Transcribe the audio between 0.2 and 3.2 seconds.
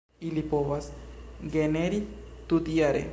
Ili povas generi tutjare.